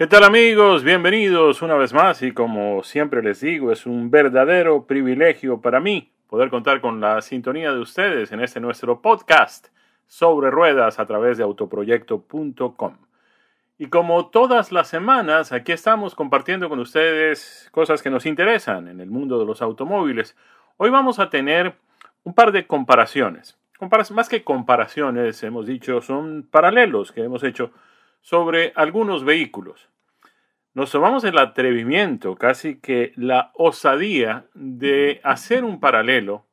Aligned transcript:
¿Qué 0.00 0.06
tal 0.06 0.24
amigos? 0.24 0.82
Bienvenidos 0.82 1.60
una 1.60 1.74
vez 1.74 1.92
más 1.92 2.22
y 2.22 2.32
como 2.32 2.82
siempre 2.82 3.22
les 3.22 3.42
digo, 3.42 3.70
es 3.70 3.84
un 3.84 4.10
verdadero 4.10 4.86
privilegio 4.86 5.60
para 5.60 5.78
mí 5.78 6.10
poder 6.26 6.48
contar 6.48 6.80
con 6.80 7.02
la 7.02 7.20
sintonía 7.20 7.70
de 7.72 7.80
ustedes 7.80 8.32
en 8.32 8.40
este 8.40 8.60
nuestro 8.60 9.02
podcast 9.02 9.66
sobre 10.06 10.50
ruedas 10.50 10.98
a 10.98 11.06
través 11.06 11.36
de 11.36 11.44
autoproyecto.com. 11.44 12.96
Y 13.76 13.88
como 13.88 14.30
todas 14.30 14.72
las 14.72 14.88
semanas, 14.88 15.52
aquí 15.52 15.72
estamos 15.72 16.14
compartiendo 16.14 16.70
con 16.70 16.78
ustedes 16.78 17.68
cosas 17.70 18.00
que 18.00 18.08
nos 18.08 18.24
interesan 18.24 18.88
en 18.88 19.00
el 19.00 19.10
mundo 19.10 19.38
de 19.38 19.44
los 19.44 19.60
automóviles. 19.60 20.34
Hoy 20.78 20.88
vamos 20.88 21.18
a 21.18 21.28
tener 21.28 21.74
un 22.24 22.32
par 22.32 22.52
de 22.52 22.66
comparaciones. 22.66 23.58
más 24.14 24.30
que 24.30 24.44
comparaciones, 24.44 25.42
hemos 25.42 25.66
dicho, 25.66 26.00
son 26.00 26.48
paralelos 26.50 27.12
que 27.12 27.22
hemos 27.22 27.44
hecho 27.44 27.70
sobre 28.20 28.72
algunos 28.76 29.24
vehículos. 29.24 29.88
Nos 30.72 30.92
tomamos 30.92 31.24
el 31.24 31.36
atrevimiento, 31.38 32.36
casi 32.36 32.78
que 32.78 33.12
la 33.16 33.50
osadía 33.54 34.46
de 34.54 35.20
hacer 35.24 35.64
un 35.64 35.80
paralelo. 35.80 36.46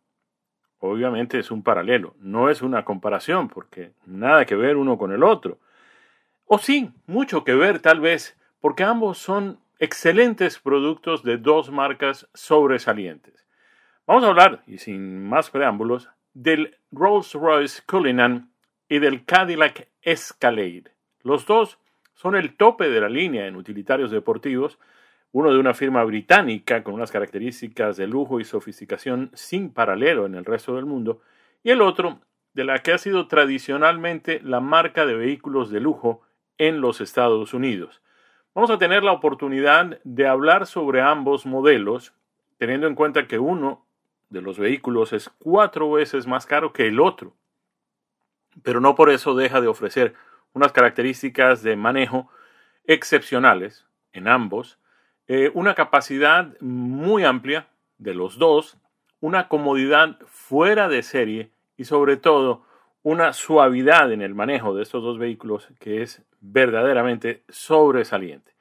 Obviamente 0.80 1.38
es 1.40 1.52
un 1.52 1.62
paralelo, 1.62 2.16
no 2.20 2.50
es 2.50 2.62
una 2.62 2.84
comparación, 2.84 3.48
porque 3.48 3.92
nada 4.06 4.46
que 4.46 4.56
ver 4.56 4.76
uno 4.76 4.98
con 4.98 5.12
el 5.12 5.24
otro. 5.24 5.60
O 6.46 6.58
sí, 6.58 6.92
mucho 7.06 7.44
que 7.44 7.54
ver 7.54 7.80
tal 7.80 8.00
vez, 8.00 8.38
porque 8.60 8.84
ambos 8.84 9.18
son 9.18 9.60
excelentes 9.80 10.58
productos 10.58 11.24
de 11.24 11.38
dos 11.38 11.72
marcas 11.72 12.28
sobresalientes. 12.34 13.46
Vamos 14.08 14.24
a 14.24 14.28
hablar, 14.28 14.64
y 14.66 14.80
sin 14.80 15.28
más 15.28 15.50
preámbulos, 15.52 16.10
del 16.34 16.78
Rolls-Royce 16.92 17.84
Cullinan 17.86 18.52
y 18.90 19.00
del 19.00 19.26
Cadillac 19.26 19.90
Escalade. 20.02 20.97
Los 21.24 21.46
dos 21.46 21.80
son 22.14 22.36
el 22.36 22.56
tope 22.56 22.90
de 22.90 23.02
la 23.02 23.10
línea 23.10 23.48
en 23.48 23.56
utilitarios 23.56 24.12
deportivos, 24.12 24.80
uno 25.32 25.52
de 25.52 25.60
una 25.60 25.74
firma 25.74 26.04
británica 26.04 26.84
con 26.84 26.94
unas 26.94 27.12
características 27.12 27.98
de 27.98 28.08
lujo 28.08 28.40
y 28.40 28.46
sofisticación 28.46 29.30
sin 29.34 29.72
paralelo 29.72 30.26
en 30.26 30.36
el 30.36 30.46
resto 30.46 30.76
del 30.76 30.86
mundo, 30.86 31.22
y 31.64 31.72
el 31.72 31.82
otro 31.82 32.22
de 32.54 32.64
la 32.64 32.80
que 32.80 32.94
ha 32.94 32.98
sido 32.98 33.28
tradicionalmente 33.28 34.40
la 34.44 34.60
marca 34.60 35.06
de 35.06 35.16
vehículos 35.16 35.70
de 35.70 35.80
lujo 35.80 36.22
en 36.58 36.82
los 36.82 37.02
Estados 37.02 37.54
Unidos. 37.54 38.02
Vamos 38.56 38.72
a 38.72 38.80
tener 38.80 39.04
la 39.04 39.12
oportunidad 39.12 40.00
de 40.04 40.28
hablar 40.28 40.66
sobre 40.66 41.02
ambos 41.02 41.46
modelos, 41.46 42.14
teniendo 42.58 42.88
en 42.88 42.96
cuenta 42.96 43.28
que 43.28 43.38
uno 43.38 43.86
de 44.30 44.42
los 44.42 44.58
vehículos 44.58 45.14
es 45.14 45.30
cuatro 45.38 45.92
veces 45.92 46.26
más 46.26 46.48
caro 46.48 46.74
que 46.74 46.88
el 46.88 47.00
otro, 47.00 47.36
pero 48.64 48.82
no 48.82 48.96
por 48.96 49.12
eso 49.12 49.36
deja 49.36 49.62
de 49.62 49.68
ofrecer 49.68 50.16
unas 50.58 50.72
características 50.72 51.64
de 51.64 51.76
manejo 51.76 52.30
excepcionales 52.86 53.86
en 54.12 54.28
ambos, 54.28 54.80
eh, 55.28 55.52
una 55.54 55.76
capacidad 55.76 56.60
muy 56.60 57.24
amplia 57.24 57.68
de 57.98 58.14
los 58.14 58.38
dos, 58.38 58.78
una 59.20 59.48
comodidad 59.48 60.18
fuera 60.26 60.90
de 60.90 61.04
serie 61.04 61.52
y 61.78 61.86
sobre 61.86 62.18
todo 62.18 62.66
una 63.04 63.34
suavidad 63.34 64.12
en 64.12 64.22
el 64.22 64.34
manejo 64.34 64.74
de 64.74 64.84
estos 64.84 65.04
dos 65.04 65.20
vehículos 65.20 65.70
que 65.80 66.02
es 66.02 66.24
verdaderamente 66.42 67.44
sobresaliente. 67.50 68.54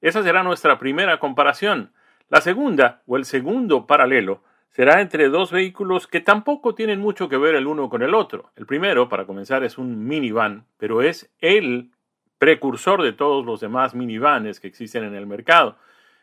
Esa 0.00 0.22
será 0.22 0.42
nuestra 0.42 0.78
primera 0.78 1.18
comparación. 1.18 1.92
La 2.28 2.40
segunda 2.40 3.02
o 3.06 3.16
el 3.16 3.24
segundo 3.24 3.86
paralelo 3.86 4.42
será 4.76 5.00
entre 5.00 5.30
dos 5.30 5.52
vehículos 5.52 6.06
que 6.06 6.20
tampoco 6.20 6.74
tienen 6.74 7.00
mucho 7.00 7.30
que 7.30 7.38
ver 7.38 7.54
el 7.54 7.66
uno 7.66 7.88
con 7.88 8.02
el 8.02 8.14
otro. 8.14 8.50
El 8.56 8.66
primero, 8.66 9.08
para 9.08 9.24
comenzar, 9.24 9.64
es 9.64 9.78
un 9.78 10.06
minivan, 10.06 10.66
pero 10.76 11.00
es 11.00 11.30
el 11.40 11.92
precursor 12.36 13.02
de 13.02 13.14
todos 13.14 13.46
los 13.46 13.60
demás 13.60 13.94
minivanes 13.94 14.60
que 14.60 14.68
existen 14.68 15.02
en 15.04 15.14
el 15.14 15.26
mercado. 15.26 15.78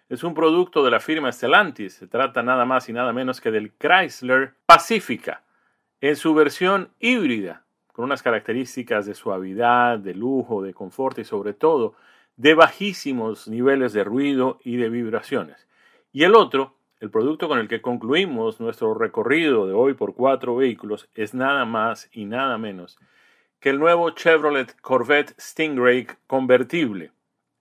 Es 0.08 0.24
un 0.24 0.36
producto 0.36 0.86
de 0.86 0.92
la 0.92 1.00
firma 1.00 1.32
Stellantis. 1.32 1.94
Se 1.94 2.06
trata 2.06 2.44
nada 2.44 2.64
más 2.64 2.88
y 2.90 2.94
nada 2.94 3.12
menos 3.12 3.42
que 3.42 3.50
del 3.50 3.72
Chrysler 3.72 4.54
Pacifica, 4.68 5.42
en 6.00 6.16
su 6.16 6.36
versión 6.36 6.90
híbrida, 7.00 7.64
con 7.92 8.06
unas 8.06 8.22
características 8.22 9.08
de 9.08 9.16
suavidad, 9.16 9.98
de 9.98 10.14
lujo, 10.14 10.62
de 10.62 10.76
confort 10.76 11.18
y 11.18 11.24
sobre 11.24 11.54
todo 11.54 11.96
de 12.38 12.54
bajísimos 12.54 13.48
niveles 13.48 13.94
de 13.94 14.04
ruido 14.04 14.60
y 14.64 14.76
de 14.76 14.90
vibraciones. 14.90 15.68
Y 16.12 16.24
el 16.24 16.36
otro, 16.36 16.76
el 17.04 17.10
producto 17.10 17.50
con 17.50 17.60
el 17.60 17.68
que 17.68 17.82
concluimos 17.82 18.62
nuestro 18.62 18.94
recorrido 18.94 19.68
de 19.68 19.74
hoy 19.74 19.94
por 19.94 20.16
cuatro 20.16 20.56
vehículos 20.56 21.10
es 21.16 21.34
nada 21.34 21.66
más 21.66 22.10
y 22.14 22.24
nada 22.24 22.58
menos 22.58 22.98
que 23.60 23.72
el 23.72 23.80
nuevo 23.80 24.12
Chevrolet 24.12 24.74
Corvette 24.80 25.36
Stingray 25.38 26.08
convertible, 26.28 27.12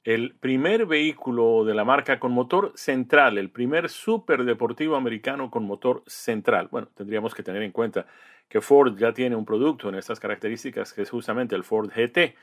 el 0.05 0.37
primer 0.37 0.87
vehículo 0.87 1.65
de 1.65 1.75
la 1.75 1.85
marca 1.85 2.21
con 2.21 2.31
motor 2.31 2.71
central, 2.77 3.37
el 3.37 3.51
primer 3.51 3.89
superdeportivo 3.89 4.95
americano 4.95 5.51
con 5.51 5.65
motor 5.65 6.05
central. 6.07 6.69
Bueno, 6.71 6.87
tendríamos 6.95 7.35
que 7.35 7.43
tener 7.43 7.63
en 7.63 7.73
cuenta 7.73 8.07
que 8.49 8.61
Ford 8.61 8.97
ya 8.97 9.13
tiene 9.13 9.35
un 9.35 9.45
producto 9.45 9.89
en 9.89 9.97
estas 9.97 10.21
características 10.21 10.93
que 10.93 11.03
es 11.03 11.11
justamente 11.11 11.57
el 11.57 11.65
Ford 11.65 11.91
GT, 11.91 12.37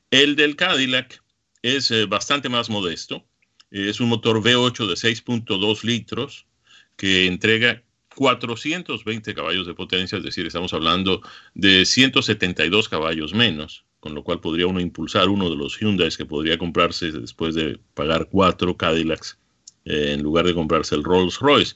El 0.10 0.36
del 0.36 0.56
Cadillac 0.56 1.22
es 1.62 1.92
eh, 1.92 2.06
bastante 2.06 2.48
más 2.48 2.70
modesto, 2.70 3.28
es 3.72 4.00
un 4.00 4.08
motor 4.08 4.42
V8 4.42 4.88
de 4.88 4.94
6.2 4.94 5.84
litros 5.84 6.48
que 6.96 7.26
entrega 7.26 7.84
420 8.16 9.36
caballos 9.36 9.68
de 9.68 9.74
potencia, 9.74 10.18
es 10.18 10.24
decir, 10.24 10.46
estamos 10.48 10.74
hablando 10.74 11.22
de 11.54 11.86
172 11.86 12.88
caballos 12.88 13.34
menos, 13.34 13.84
con 14.00 14.16
lo 14.16 14.24
cual 14.24 14.40
podría 14.40 14.68
uno 14.68 14.80
impulsar 14.80 15.28
uno 15.28 15.50
de 15.50 15.58
los 15.58 15.78
Hyundai 15.78 16.10
que 16.12 16.26
podría 16.26 16.58
comprarse 16.58 17.12
después 17.12 17.54
de 17.56 17.78
pagar 17.94 18.30
cuatro 18.32 18.78
Cadillacs 18.78 19.38
eh, 19.86 20.14
en 20.14 20.24
lugar 20.24 20.46
de 20.46 20.54
comprarse 20.54 20.96
el 20.96 21.04
Rolls 21.04 21.40
Royce. 21.40 21.76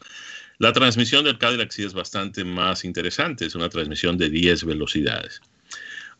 La 0.57 0.71
transmisión 0.71 1.25
del 1.25 1.37
Cadillac 1.37 1.71
sí 1.71 1.83
es 1.83 1.93
bastante 1.93 2.43
más 2.45 2.85
interesante, 2.85 3.45
es 3.45 3.55
una 3.55 3.69
transmisión 3.69 4.17
de 4.17 4.29
10 4.29 4.63
velocidades. 4.63 5.41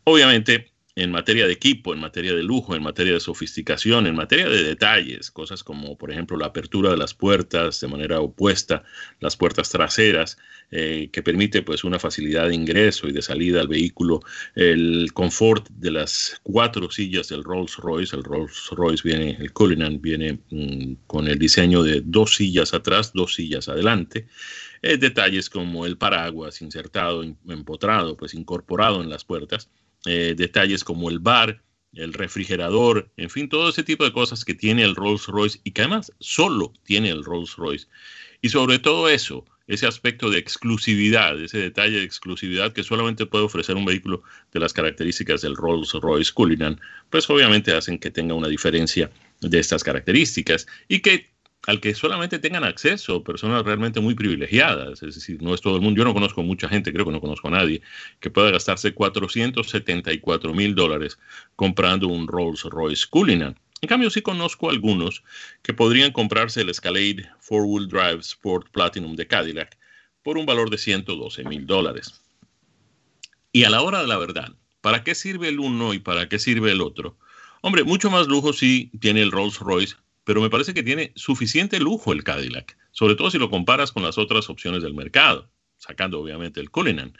Obviamente, 0.04 0.71
en 0.94 1.10
materia 1.10 1.46
de 1.46 1.52
equipo, 1.52 1.94
en 1.94 2.00
materia 2.00 2.34
de 2.34 2.42
lujo, 2.42 2.74
en 2.74 2.82
materia 2.82 3.14
de 3.14 3.20
sofisticación, 3.20 4.06
en 4.06 4.14
materia 4.14 4.48
de 4.48 4.62
detalles, 4.62 5.30
cosas 5.30 5.64
como 5.64 5.96
por 5.96 6.10
ejemplo 6.10 6.36
la 6.36 6.46
apertura 6.46 6.90
de 6.90 6.98
las 6.98 7.14
puertas 7.14 7.80
de 7.80 7.88
manera 7.88 8.20
opuesta, 8.20 8.84
las 9.18 9.36
puertas 9.36 9.70
traseras, 9.70 10.36
eh, 10.70 11.08
que 11.10 11.22
permite 11.22 11.62
pues 11.62 11.84
una 11.84 11.98
facilidad 11.98 12.48
de 12.48 12.54
ingreso 12.54 13.08
y 13.08 13.12
de 13.12 13.22
salida 13.22 13.60
al 13.60 13.68
vehículo, 13.68 14.20
el 14.54 15.12
confort 15.14 15.68
de 15.70 15.90
las 15.92 16.40
cuatro 16.42 16.90
sillas 16.90 17.28
del 17.28 17.44
Rolls 17.44 17.76
Royce, 17.76 18.14
el 18.14 18.24
Rolls 18.24 18.68
Royce 18.72 19.06
viene, 19.06 19.36
el 19.40 19.52
Cullinan 19.52 20.00
viene 20.00 20.40
mm, 20.50 20.94
con 21.06 21.26
el 21.26 21.38
diseño 21.38 21.82
de 21.82 22.02
dos 22.04 22.36
sillas 22.36 22.74
atrás, 22.74 23.12
dos 23.14 23.34
sillas 23.34 23.68
adelante, 23.68 24.26
eh, 24.82 24.98
detalles 24.98 25.48
como 25.48 25.86
el 25.86 25.96
paraguas 25.96 26.60
insertado, 26.60 27.22
empotrado, 27.22 28.16
pues 28.16 28.34
incorporado 28.34 29.02
en 29.02 29.08
las 29.08 29.24
puertas, 29.24 29.70
eh, 30.06 30.34
detalles 30.36 30.84
como 30.84 31.10
el 31.10 31.18
bar, 31.18 31.62
el 31.94 32.12
refrigerador, 32.12 33.10
en 33.16 33.30
fin, 33.30 33.48
todo 33.48 33.68
ese 33.68 33.82
tipo 33.82 34.04
de 34.04 34.12
cosas 34.12 34.44
que 34.44 34.54
tiene 34.54 34.82
el 34.82 34.96
Rolls 34.96 35.26
Royce 35.26 35.60
y 35.64 35.72
que 35.72 35.82
además 35.82 36.12
solo 36.20 36.72
tiene 36.84 37.10
el 37.10 37.24
Rolls 37.24 37.56
Royce. 37.56 37.86
Y 38.40 38.48
sobre 38.48 38.78
todo 38.78 39.08
eso, 39.08 39.44
ese 39.66 39.86
aspecto 39.86 40.30
de 40.30 40.38
exclusividad, 40.38 41.40
ese 41.40 41.58
detalle 41.58 41.98
de 41.98 42.04
exclusividad 42.04 42.72
que 42.72 42.82
solamente 42.82 43.26
puede 43.26 43.44
ofrecer 43.44 43.76
un 43.76 43.84
vehículo 43.84 44.22
de 44.52 44.60
las 44.60 44.72
características 44.72 45.42
del 45.42 45.56
Rolls 45.56 45.92
Royce 45.92 46.32
Cullinan, 46.32 46.80
pues 47.10 47.28
obviamente 47.30 47.72
hacen 47.72 47.98
que 47.98 48.10
tenga 48.10 48.34
una 48.34 48.48
diferencia 48.48 49.10
de 49.40 49.58
estas 49.58 49.84
características 49.84 50.66
y 50.88 51.00
que 51.00 51.31
al 51.66 51.80
que 51.80 51.94
solamente 51.94 52.38
tengan 52.38 52.64
acceso 52.64 53.22
personas 53.22 53.64
realmente 53.64 54.00
muy 54.00 54.14
privilegiadas. 54.14 55.02
Es 55.02 55.14
decir, 55.14 55.42
no 55.42 55.54
es 55.54 55.60
todo 55.60 55.76
el 55.76 55.82
mundo. 55.82 55.98
Yo 55.98 56.04
no 56.04 56.14
conozco 56.14 56.42
mucha 56.42 56.68
gente, 56.68 56.92
creo 56.92 57.04
que 57.04 57.12
no 57.12 57.20
conozco 57.20 57.48
a 57.48 57.52
nadie, 57.52 57.82
que 58.20 58.30
pueda 58.30 58.50
gastarse 58.50 58.92
474 58.92 60.54
mil 60.54 60.74
dólares 60.74 61.18
comprando 61.56 62.08
un 62.08 62.26
Rolls 62.26 62.64
Royce 62.64 63.06
Cullinan. 63.08 63.56
En 63.80 63.88
cambio, 63.88 64.10
sí 64.10 64.22
conozco 64.22 64.70
algunos 64.70 65.22
que 65.62 65.74
podrían 65.74 66.12
comprarse 66.12 66.60
el 66.60 66.68
Escalade 66.68 67.28
4-Wheel 67.48 67.88
Drive 67.88 68.20
Sport 68.20 68.68
Platinum 68.70 69.16
de 69.16 69.26
Cadillac 69.26 69.76
por 70.22 70.38
un 70.38 70.46
valor 70.46 70.70
de 70.70 70.78
112 70.78 71.44
mil 71.44 71.66
dólares. 71.66 72.20
Y 73.52 73.64
a 73.64 73.70
la 73.70 73.82
hora 73.82 74.00
de 74.00 74.06
la 74.06 74.18
verdad, 74.18 74.52
¿para 74.80 75.02
qué 75.02 75.14
sirve 75.14 75.48
el 75.48 75.58
uno 75.58 75.94
y 75.94 75.98
para 75.98 76.28
qué 76.28 76.38
sirve 76.38 76.72
el 76.72 76.80
otro? 76.80 77.16
Hombre, 77.60 77.84
mucho 77.84 78.10
más 78.10 78.26
lujo 78.26 78.52
sí 78.52 78.90
tiene 79.00 79.22
el 79.22 79.30
Rolls 79.30 79.58
Royce 79.58 79.96
pero 80.24 80.40
me 80.40 80.50
parece 80.50 80.74
que 80.74 80.82
tiene 80.82 81.12
suficiente 81.16 81.78
lujo 81.80 82.12
el 82.12 82.24
Cadillac, 82.24 82.76
sobre 82.90 83.14
todo 83.14 83.30
si 83.30 83.38
lo 83.38 83.50
comparas 83.50 83.92
con 83.92 84.02
las 84.02 84.18
otras 84.18 84.48
opciones 84.50 84.82
del 84.82 84.94
mercado, 84.94 85.50
sacando 85.78 86.20
obviamente 86.20 86.60
el 86.60 86.70
Cullinan. 86.70 87.16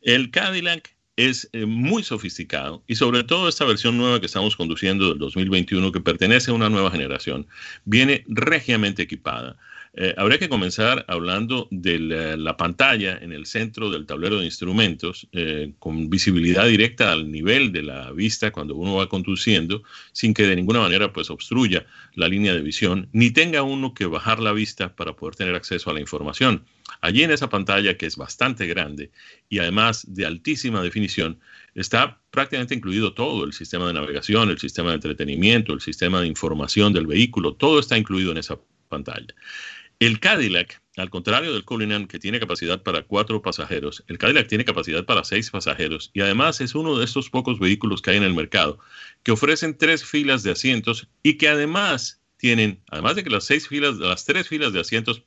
El 0.00 0.30
Cadillac 0.30 0.94
es 1.16 1.48
eh, 1.52 1.66
muy 1.66 2.02
sofisticado 2.02 2.82
y 2.86 2.94
sobre 2.94 3.24
todo 3.24 3.48
esta 3.48 3.64
versión 3.64 3.98
nueva 3.98 4.20
que 4.20 4.26
estamos 4.26 4.56
conduciendo 4.56 5.10
del 5.10 5.18
2021 5.18 5.92
que 5.92 6.00
pertenece 6.00 6.50
a 6.50 6.54
una 6.54 6.70
nueva 6.70 6.90
generación, 6.90 7.46
viene 7.84 8.24
regiamente 8.28 9.02
equipada. 9.02 9.56
Eh, 9.94 10.14
habría 10.16 10.38
que 10.38 10.48
comenzar 10.48 11.04
hablando 11.06 11.68
de 11.70 11.98
la, 11.98 12.56
pantalla 12.56 13.18
en 13.20 13.30
el 13.30 13.44
centro 13.44 13.90
del 13.90 14.06
tablero 14.06 14.38
de 14.38 14.46
instrumentos, 14.46 15.28
eh, 15.32 15.74
con 15.78 16.08
visibilidad 16.08 16.66
directa 16.66 17.12
al 17.12 17.30
nivel 17.30 17.72
de 17.72 17.82
la 17.82 18.10
vista 18.12 18.52
cuando 18.52 18.74
uno 18.74 18.94
va 18.94 19.10
conduciendo, 19.10 19.82
sin 20.12 20.32
que 20.32 20.46
de 20.46 20.56
ninguna 20.56 20.80
manera 20.80 21.12
pues 21.12 21.28
obstruya 21.28 21.84
la 22.14 22.28
línea 22.28 22.54
de 22.54 22.62
visión, 22.62 23.10
ni 23.12 23.32
tenga 23.32 23.62
uno 23.62 23.92
que 23.92 24.06
bajar 24.06 24.40
la 24.40 24.52
vista 24.52 24.96
para 24.96 25.14
poder 25.14 25.36
tener 25.36 25.54
acceso 25.54 25.90
a 25.90 25.94
la 25.94 26.00
información. 26.00 26.64
Allí 27.02 27.22
en 27.22 27.30
esa 27.30 27.50
pantalla, 27.50 27.98
que 27.98 28.06
es 28.06 28.16
bastante 28.16 28.66
grande 28.66 29.10
y 29.50 29.58
además 29.58 30.06
de 30.08 30.24
altísima 30.24 30.82
definición, 30.82 31.38
está 31.74 32.18
prácticamente 32.30 32.74
incluido 32.74 33.12
todo, 33.12 33.44
el 33.44 33.52
sistema 33.52 33.88
de 33.88 33.92
navegación, 33.92 34.48
el 34.48 34.58
sistema 34.58 34.90
de 34.90 34.96
entretenimiento, 34.96 35.74
el 35.74 35.82
sistema 35.82 36.22
de 36.22 36.28
información 36.28 36.94
del 36.94 37.06
vehículo, 37.06 37.54
todo 37.56 37.78
está 37.78 37.98
incluido 37.98 38.32
en 38.32 38.38
esa 38.38 38.58
pantalla. 38.88 39.34
El 40.02 40.18
Cadillac, 40.18 40.82
al 40.96 41.10
contrario 41.10 41.52
del 41.52 41.64
Cullinan, 41.64 42.08
que 42.08 42.18
tiene 42.18 42.40
capacidad 42.40 42.82
para 42.82 43.04
cuatro 43.04 43.40
pasajeros, 43.40 44.02
el 44.08 44.18
Cadillac 44.18 44.48
tiene 44.48 44.64
capacidad 44.64 45.04
para 45.04 45.22
seis 45.22 45.48
pasajeros 45.48 46.10
y 46.12 46.22
además 46.22 46.60
es 46.60 46.74
uno 46.74 46.98
de 46.98 47.04
estos 47.04 47.30
pocos 47.30 47.60
vehículos 47.60 48.02
que 48.02 48.10
hay 48.10 48.16
en 48.16 48.24
el 48.24 48.34
mercado 48.34 48.80
que 49.22 49.30
ofrecen 49.30 49.78
tres 49.78 50.04
filas 50.04 50.42
de 50.42 50.50
asientos 50.50 51.06
y 51.22 51.34
que 51.34 51.48
además 51.48 52.20
tienen, 52.36 52.82
además 52.90 53.14
de 53.14 53.22
que 53.22 53.30
las 53.30 53.44
seis 53.44 53.68
filas, 53.68 53.94
las 53.98 54.24
tres 54.24 54.48
filas 54.48 54.72
de 54.72 54.80
asientos 54.80 55.22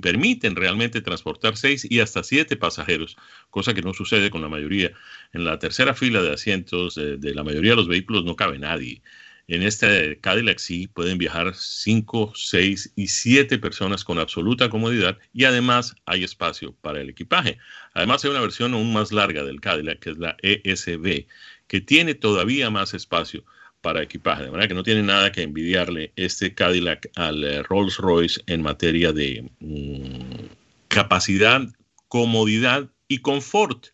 permiten 0.00 0.54
realmente 0.54 1.00
transportar 1.00 1.56
seis 1.56 1.84
y 1.90 1.98
hasta 1.98 2.22
siete 2.22 2.56
pasajeros, 2.56 3.16
cosa 3.50 3.74
que 3.74 3.82
no 3.82 3.94
sucede 3.94 4.30
con 4.30 4.42
la 4.42 4.48
mayoría. 4.48 4.92
En 5.32 5.44
la 5.44 5.58
tercera 5.58 5.92
fila 5.92 6.22
de 6.22 6.32
asientos 6.32 6.94
de 6.94 7.34
la 7.34 7.42
mayoría 7.42 7.72
de 7.72 7.78
los 7.78 7.88
vehículos 7.88 8.24
no 8.24 8.36
cabe 8.36 8.60
nadie. 8.60 9.02
En 9.50 9.64
este 9.64 10.20
Cadillac 10.20 10.58
sí 10.58 10.86
pueden 10.86 11.18
viajar 11.18 11.56
5, 11.56 12.34
6 12.36 12.92
y 12.94 13.08
7 13.08 13.58
personas 13.58 14.04
con 14.04 14.20
absoluta 14.20 14.70
comodidad 14.70 15.18
y 15.32 15.42
además 15.42 15.96
hay 16.06 16.22
espacio 16.22 16.72
para 16.80 17.00
el 17.00 17.10
equipaje. 17.10 17.58
Además 17.92 18.24
hay 18.24 18.30
una 18.30 18.42
versión 18.42 18.74
aún 18.74 18.92
más 18.92 19.10
larga 19.10 19.42
del 19.42 19.60
Cadillac 19.60 19.98
que 19.98 20.10
es 20.10 20.18
la 20.18 20.36
ESB, 20.40 21.26
que 21.66 21.80
tiene 21.80 22.14
todavía 22.14 22.70
más 22.70 22.94
espacio 22.94 23.44
para 23.80 24.04
equipaje, 24.04 24.44
de 24.44 24.52
manera 24.52 24.68
que 24.68 24.74
no 24.74 24.84
tiene 24.84 25.02
nada 25.02 25.32
que 25.32 25.42
envidiarle 25.42 26.12
este 26.14 26.54
Cadillac 26.54 27.10
al 27.16 27.42
eh, 27.42 27.64
Rolls 27.64 27.96
Royce 27.96 28.40
en 28.46 28.62
materia 28.62 29.10
de 29.10 29.50
mm, 29.58 30.46
capacidad, 30.86 31.62
comodidad 32.06 32.88
y 33.08 33.18
confort 33.18 33.88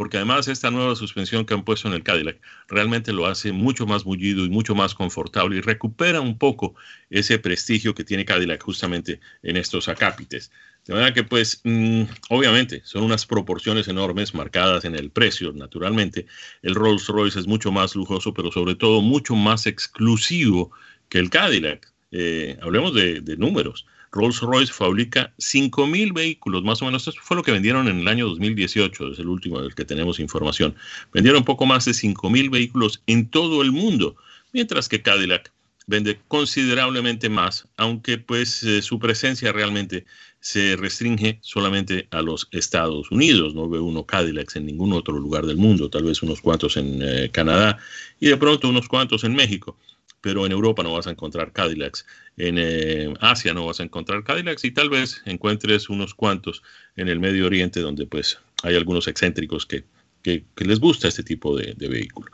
porque 0.00 0.16
además 0.16 0.48
esta 0.48 0.70
nueva 0.70 0.96
suspensión 0.96 1.44
que 1.44 1.52
han 1.52 1.62
puesto 1.62 1.86
en 1.86 1.92
el 1.92 2.02
Cadillac 2.02 2.40
realmente 2.68 3.12
lo 3.12 3.26
hace 3.26 3.52
mucho 3.52 3.84
más 3.86 4.06
mullido 4.06 4.46
y 4.46 4.48
mucho 4.48 4.74
más 4.74 4.94
confortable 4.94 5.58
y 5.58 5.60
recupera 5.60 6.22
un 6.22 6.38
poco 6.38 6.74
ese 7.10 7.38
prestigio 7.38 7.94
que 7.94 8.02
tiene 8.02 8.24
Cadillac 8.24 8.62
justamente 8.62 9.20
en 9.42 9.58
estos 9.58 9.90
acápites. 9.90 10.52
De 10.86 10.94
manera 10.94 11.12
que, 11.12 11.22
pues, 11.22 11.60
mm, 11.64 12.04
obviamente, 12.30 12.80
son 12.82 13.02
unas 13.02 13.26
proporciones 13.26 13.88
enormes 13.88 14.32
marcadas 14.32 14.86
en 14.86 14.94
el 14.96 15.10
precio, 15.10 15.52
naturalmente. 15.52 16.24
El 16.62 16.76
Rolls 16.76 17.06
Royce 17.06 17.38
es 17.38 17.46
mucho 17.46 17.70
más 17.70 17.94
lujoso, 17.94 18.32
pero 18.32 18.50
sobre 18.50 18.76
todo 18.76 19.02
mucho 19.02 19.34
más 19.34 19.66
exclusivo 19.66 20.70
que 21.10 21.18
el 21.18 21.28
Cadillac. 21.28 21.92
Eh, 22.10 22.58
hablemos 22.62 22.94
de 22.94 23.36
números. 23.36 23.84
Rolls-Royce 24.12 24.72
fabrica 24.72 25.32
5.000 25.38 26.12
vehículos, 26.12 26.64
más 26.64 26.82
o 26.82 26.86
menos. 26.86 27.06
Eso 27.06 27.18
fue 27.22 27.36
lo 27.36 27.42
que 27.42 27.52
vendieron 27.52 27.88
en 27.88 28.00
el 28.00 28.08
año 28.08 28.28
2018, 28.28 29.12
es 29.12 29.18
el 29.18 29.28
último 29.28 29.60
del 29.60 29.74
que 29.74 29.84
tenemos 29.84 30.18
información. 30.18 30.74
Vendieron 31.12 31.44
poco 31.44 31.66
más 31.66 31.84
de 31.84 31.92
5.000 31.92 32.50
vehículos 32.50 33.02
en 33.06 33.28
todo 33.28 33.62
el 33.62 33.72
mundo, 33.72 34.16
mientras 34.52 34.88
que 34.88 35.02
Cadillac 35.02 35.52
vende 35.86 36.20
considerablemente 36.28 37.28
más, 37.28 37.66
aunque 37.76 38.18
pues 38.18 38.62
eh, 38.62 38.80
su 38.80 38.98
presencia 38.98 39.52
realmente 39.52 40.04
se 40.40 40.76
restringe 40.76 41.38
solamente 41.42 42.06
a 42.10 42.22
los 42.22 42.48
Estados 42.52 43.10
Unidos. 43.10 43.54
No 43.54 43.68
ve 43.68 43.80
uno 43.80 44.06
Cadillacs 44.06 44.56
en 44.56 44.66
ningún 44.66 44.92
otro 44.92 45.18
lugar 45.18 45.46
del 45.46 45.56
mundo, 45.56 45.90
tal 45.90 46.04
vez 46.04 46.22
unos 46.22 46.40
cuantos 46.40 46.76
en 46.76 47.00
eh, 47.02 47.30
Canadá 47.32 47.78
y 48.20 48.28
de 48.28 48.36
pronto 48.36 48.68
unos 48.68 48.88
cuantos 48.88 49.24
en 49.24 49.34
México 49.34 49.76
pero 50.20 50.46
en 50.46 50.52
Europa 50.52 50.82
no 50.82 50.92
vas 50.92 51.06
a 51.06 51.10
encontrar 51.10 51.52
Cadillacs, 51.52 52.06
en 52.36 52.56
eh, 52.58 53.14
Asia 53.20 53.54
no 53.54 53.66
vas 53.66 53.80
a 53.80 53.84
encontrar 53.84 54.24
Cadillacs 54.24 54.64
y 54.64 54.70
tal 54.70 54.90
vez 54.90 55.22
encuentres 55.24 55.88
unos 55.88 56.14
cuantos 56.14 56.62
en 56.96 57.08
el 57.08 57.20
Medio 57.20 57.46
Oriente 57.46 57.80
donde 57.80 58.06
pues 58.06 58.38
hay 58.62 58.76
algunos 58.76 59.08
excéntricos 59.08 59.66
que, 59.66 59.84
les 60.22 60.80
gusta 60.80 61.08
este 61.08 61.22
tipo 61.22 61.56
de, 61.56 61.74
vehículo. 61.88 62.30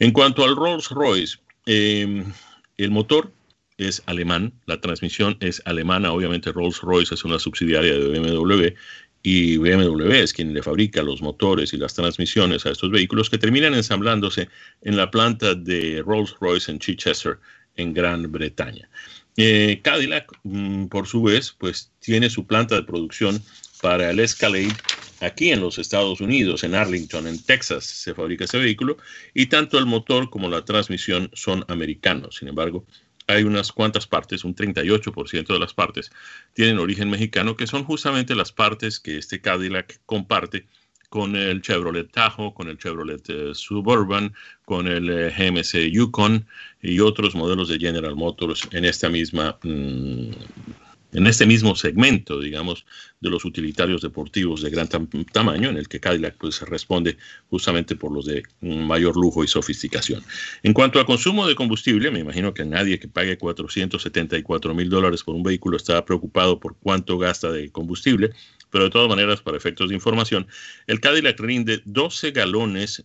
En 0.00 0.10
cuanto 0.10 0.44
al 0.44 0.56
Rolls 0.56 0.88
Royce, 0.88 1.38
em, 1.66 2.24
el 2.76 2.90
motor 2.90 3.30
es 3.76 4.02
alemán, 4.06 4.52
la 4.66 4.80
transmisión 4.80 5.36
es 5.38 5.62
alemana, 5.64 6.12
obviamente 6.12 6.50
Rolls 6.50 6.80
Royce 6.80 7.14
es 7.14 7.24
una 7.24 7.38
subsidiaria 7.38 7.96
de 7.96 8.18
BMW 8.18 8.74
y 9.22 9.56
BMW 9.56 10.12
es 10.12 10.32
quien 10.32 10.54
le 10.54 10.62
fabrica 10.62 11.02
los 11.02 11.22
motores 11.22 11.72
y 11.72 11.76
las 11.76 11.94
transmisiones 11.94 12.64
a 12.66 12.70
estos 12.70 12.90
vehículos 12.90 13.28
que 13.30 13.38
terminan 13.38 13.74
ensamblándose 13.74 14.48
en 14.82 14.96
la 14.96 15.10
planta 15.10 15.54
de 15.54 16.02
Rolls-Royce 16.02 16.70
en 16.70 16.78
Chichester, 16.78 17.38
en 17.76 17.92
Gran 17.92 18.30
Bretaña. 18.30 18.88
Eh, 19.36 19.80
Cadillac, 19.82 20.32
mm, 20.42 20.86
por 20.86 21.06
su 21.06 21.22
vez, 21.22 21.54
pues 21.58 21.92
tiene 22.00 22.30
su 22.30 22.46
planta 22.46 22.74
de 22.74 22.82
producción 22.82 23.40
para 23.80 24.10
el 24.10 24.20
Escalade 24.20 24.74
aquí 25.20 25.50
en 25.50 25.60
los 25.60 25.78
Estados 25.78 26.20
Unidos, 26.20 26.64
en 26.64 26.74
Arlington, 26.74 27.26
en 27.26 27.42
Texas, 27.42 27.84
se 27.84 28.14
fabrica 28.14 28.44
ese 28.44 28.58
vehículo 28.58 28.98
y 29.34 29.46
tanto 29.46 29.78
el 29.78 29.86
motor 29.86 30.30
como 30.30 30.48
la 30.48 30.64
transmisión 30.64 31.30
son 31.32 31.64
americanos. 31.68 32.36
Sin 32.36 32.48
embargo, 32.48 32.84
hay 33.28 33.44
unas 33.44 33.72
cuantas 33.72 34.06
partes, 34.06 34.42
un 34.42 34.56
38% 34.56 35.46
de 35.46 35.58
las 35.58 35.74
partes 35.74 36.10
tienen 36.54 36.78
origen 36.78 37.10
mexicano, 37.10 37.56
que 37.56 37.66
son 37.66 37.84
justamente 37.84 38.34
las 38.34 38.52
partes 38.52 38.98
que 38.98 39.18
este 39.18 39.40
Cadillac 39.40 40.00
comparte 40.06 40.66
con 41.10 41.36
el 41.36 41.62
Chevrolet 41.62 42.10
Tahoe, 42.10 42.52
con 42.54 42.68
el 42.68 42.78
Chevrolet 42.78 43.22
eh, 43.28 43.54
Suburban, 43.54 44.34
con 44.64 44.88
el 44.88 45.08
eh, 45.10 45.30
GMC 45.30 45.90
Yukon 45.90 46.46
y 46.82 47.00
otros 47.00 47.34
modelos 47.34 47.68
de 47.68 47.78
General 47.78 48.16
Motors 48.16 48.68
en 48.72 48.84
esta 48.84 49.08
misma 49.08 49.58
mm, 49.62 50.30
en 51.12 51.26
este 51.26 51.46
mismo 51.46 51.74
segmento, 51.74 52.40
digamos, 52.40 52.84
de 53.20 53.30
los 53.30 53.44
utilitarios 53.44 54.02
deportivos 54.02 54.62
de 54.62 54.70
gran 54.70 54.88
tamaño, 55.32 55.70
en 55.70 55.76
el 55.76 55.88
que 55.88 56.00
Cadillac 56.00 56.36
pues, 56.36 56.60
responde 56.62 57.16
justamente 57.48 57.96
por 57.96 58.12
los 58.12 58.26
de 58.26 58.42
mayor 58.60 59.16
lujo 59.16 59.42
y 59.42 59.48
sofisticación. 59.48 60.22
En 60.62 60.74
cuanto 60.74 61.00
a 61.00 61.06
consumo 61.06 61.46
de 61.46 61.54
combustible, 61.54 62.10
me 62.10 62.20
imagino 62.20 62.52
que 62.52 62.64
nadie 62.64 62.98
que 62.98 63.08
pague 63.08 63.38
474 63.38 64.74
mil 64.74 64.90
dólares 64.90 65.22
por 65.22 65.34
un 65.34 65.42
vehículo 65.42 65.76
está 65.76 66.04
preocupado 66.04 66.60
por 66.60 66.76
cuánto 66.76 67.16
gasta 67.18 67.50
de 67.50 67.70
combustible, 67.70 68.30
pero 68.70 68.84
de 68.84 68.90
todas 68.90 69.08
maneras, 69.08 69.40
para 69.40 69.56
efectos 69.56 69.88
de 69.88 69.94
información, 69.94 70.46
el 70.86 71.00
Cadillac 71.00 71.40
rinde 71.40 71.80
12 71.86 72.32
galones, 72.32 73.02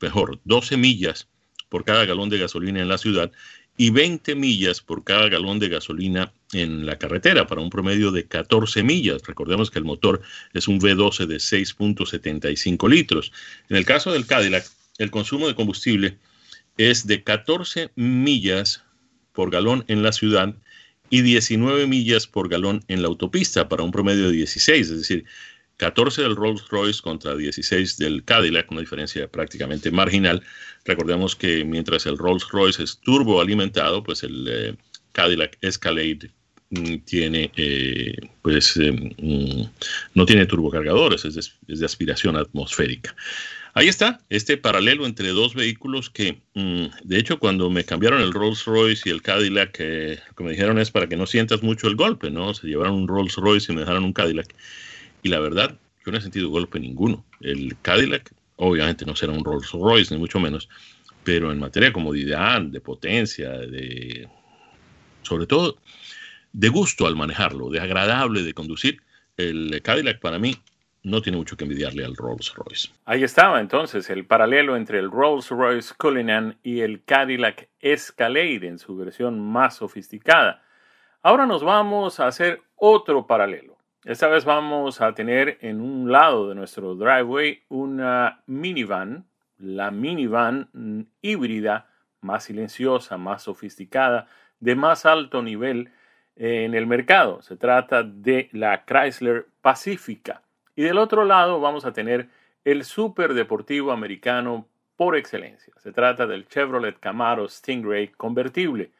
mejor, 0.00 0.40
12 0.44 0.76
millas 0.76 1.28
por 1.68 1.84
cada 1.84 2.04
galón 2.04 2.30
de 2.30 2.38
gasolina 2.38 2.80
en 2.80 2.88
la 2.88 2.98
ciudad 2.98 3.32
y 3.78 3.90
20 3.90 4.34
millas 4.34 4.80
por 4.80 5.04
cada 5.04 5.28
galón 5.28 5.60
de 5.60 5.68
gasolina 5.68 6.32
en 6.52 6.84
la 6.84 6.98
carretera, 6.98 7.46
para 7.46 7.60
un 7.60 7.70
promedio 7.70 8.10
de 8.10 8.26
14 8.26 8.82
millas. 8.82 9.22
Recordemos 9.24 9.70
que 9.70 9.78
el 9.78 9.84
motor 9.84 10.20
es 10.52 10.66
un 10.66 10.80
V12 10.80 11.26
de 11.26 11.36
6.75 11.36 12.90
litros. 12.90 13.32
En 13.68 13.76
el 13.76 13.86
caso 13.86 14.12
del 14.12 14.26
Cadillac, 14.26 14.66
el 14.98 15.12
consumo 15.12 15.46
de 15.46 15.54
combustible 15.54 16.18
es 16.76 17.06
de 17.06 17.22
14 17.22 17.90
millas 17.94 18.82
por 19.32 19.50
galón 19.50 19.84
en 19.86 20.02
la 20.02 20.12
ciudad 20.12 20.56
y 21.08 21.22
19 21.22 21.86
millas 21.86 22.26
por 22.26 22.48
galón 22.48 22.82
en 22.88 23.00
la 23.02 23.08
autopista, 23.08 23.68
para 23.68 23.84
un 23.84 23.92
promedio 23.92 24.26
de 24.26 24.32
16, 24.32 24.90
es 24.90 24.98
decir, 24.98 25.24
14 25.78 26.22
del 26.22 26.36
Rolls 26.36 26.68
Royce 26.68 27.00
contra 27.00 27.36
16 27.36 27.96
del 27.98 28.24
Cadillac, 28.24 28.70
una 28.70 28.80
diferencia 28.80 29.28
prácticamente 29.28 29.90
marginal. 29.90 30.42
Recordemos 30.84 31.36
que 31.36 31.64
mientras 31.64 32.04
el 32.06 32.18
Rolls 32.18 32.48
Royce 32.50 32.82
es 32.82 32.98
turbo 32.98 33.40
alimentado, 33.40 34.02
pues 34.02 34.24
el 34.24 34.46
eh, 34.48 34.74
Cadillac 35.12 35.56
Escalade 35.60 36.30
mm, 36.70 36.96
tiene, 37.04 37.52
eh, 37.56 38.16
pues, 38.42 38.76
eh, 38.76 38.90
mm, 38.90 39.62
no 40.14 40.26
tiene 40.26 40.46
turbocargadores, 40.46 41.24
es 41.24 41.34
de, 41.34 41.72
es 41.72 41.78
de, 41.78 41.86
aspiración 41.86 42.36
atmosférica. 42.36 43.14
Ahí 43.74 43.86
está, 43.86 44.20
este 44.30 44.56
paralelo 44.56 45.06
entre 45.06 45.28
dos 45.28 45.54
vehículos 45.54 46.10
que, 46.10 46.40
mm, 46.54 46.86
de 47.04 47.18
hecho, 47.18 47.38
cuando 47.38 47.70
me 47.70 47.84
cambiaron 47.84 48.20
el 48.20 48.32
Rolls 48.32 48.64
Royce 48.64 49.08
y 49.08 49.12
el 49.12 49.22
Cadillac, 49.22 49.78
lo 49.78 50.34
que 50.34 50.44
me 50.44 50.50
dijeron 50.50 50.80
es 50.80 50.90
para 50.90 51.08
que 51.08 51.16
no 51.16 51.26
sientas 51.26 51.62
mucho 51.62 51.86
el 51.86 51.94
golpe, 51.94 52.30
¿no? 52.30 52.52
Se 52.52 52.66
llevaron 52.66 52.94
un 52.94 53.06
Rolls 53.06 53.36
Royce 53.36 53.70
y 53.70 53.76
me 53.76 53.82
dejaron 53.82 54.02
un 54.02 54.12
Cadillac. 54.12 54.52
Y 55.22 55.28
la 55.28 55.40
verdad, 55.40 55.78
yo 56.04 56.12
no 56.12 56.18
he 56.18 56.20
sentido 56.20 56.48
golpe 56.48 56.80
ninguno. 56.80 57.24
El 57.40 57.76
Cadillac, 57.82 58.32
obviamente 58.56 59.04
no 59.04 59.14
será 59.16 59.32
un 59.32 59.44
Rolls 59.44 59.70
Royce, 59.72 60.14
ni 60.14 60.20
mucho 60.20 60.40
menos, 60.40 60.68
pero 61.24 61.52
en 61.52 61.58
materia 61.58 61.88
de 61.88 61.92
comodidad, 61.92 62.62
de 62.62 62.80
potencia, 62.80 63.50
de 63.50 64.28
sobre 65.22 65.46
todo 65.46 65.76
de 66.52 66.68
gusto 66.68 67.06
al 67.06 67.16
manejarlo, 67.16 67.68
de 67.68 67.80
agradable 67.80 68.42
de 68.42 68.54
conducir, 68.54 69.02
el 69.36 69.80
Cadillac 69.82 70.20
para 70.20 70.38
mí 70.38 70.56
no 71.02 71.22
tiene 71.22 71.38
mucho 71.38 71.56
que 71.56 71.64
envidiarle 71.64 72.04
al 72.04 72.16
Rolls 72.16 72.54
Royce. 72.54 72.88
Ahí 73.04 73.22
estaba 73.22 73.60
entonces 73.60 74.10
el 74.10 74.26
paralelo 74.26 74.76
entre 74.76 74.98
el 74.98 75.10
Rolls 75.10 75.50
Royce 75.50 75.94
Cullinan 75.96 76.58
y 76.62 76.80
el 76.80 77.04
Cadillac 77.04 77.68
Escalade 77.80 78.66
en 78.66 78.78
su 78.78 78.96
versión 78.96 79.40
más 79.40 79.76
sofisticada. 79.76 80.62
Ahora 81.22 81.46
nos 81.46 81.62
vamos 81.62 82.20
a 82.20 82.26
hacer 82.26 82.62
otro 82.76 83.26
paralelo. 83.26 83.67
Esta 84.04 84.28
vez 84.28 84.44
vamos 84.44 85.00
a 85.00 85.12
tener 85.12 85.58
en 85.60 85.80
un 85.80 86.12
lado 86.12 86.48
de 86.48 86.54
nuestro 86.54 86.94
driveway 86.94 87.64
una 87.68 88.42
minivan, 88.46 89.26
la 89.58 89.90
minivan 89.90 90.68
híbrida 91.20 91.88
más 92.20 92.44
silenciosa, 92.44 93.18
más 93.18 93.42
sofisticada, 93.42 94.28
de 94.60 94.76
más 94.76 95.04
alto 95.04 95.42
nivel 95.42 95.90
en 96.36 96.74
el 96.74 96.86
mercado. 96.86 97.42
Se 97.42 97.56
trata 97.56 98.04
de 98.04 98.48
la 98.52 98.84
Chrysler 98.84 99.46
Pacifica. 99.62 100.42
Y 100.76 100.82
del 100.82 100.98
otro 100.98 101.24
lado 101.24 101.60
vamos 101.60 101.84
a 101.84 101.92
tener 101.92 102.28
el 102.64 102.84
super 102.84 103.34
deportivo 103.34 103.90
americano 103.90 104.68
por 104.96 105.16
excelencia. 105.16 105.74
Se 105.78 105.90
trata 105.90 106.28
del 106.28 106.46
Chevrolet 106.46 107.00
Camaro 107.00 107.48
Stingray 107.48 108.08
convertible. 108.08 108.92